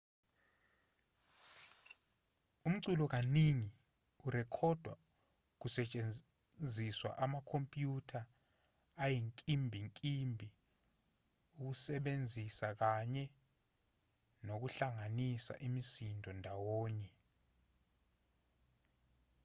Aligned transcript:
umculo 2.67 3.05
kaningi 3.13 3.69
urekhodwa 4.27 4.93
kusetshenziswa 5.59 7.09
amakhompyutha 7.23 8.19
ayinkimbinkimbi 9.03 10.47
ukusebenzisa 11.59 12.67
kanye 12.81 13.23
nokuhlanganisa 14.45 15.53
imisindo 15.67 16.29
ndawonye 16.39 17.11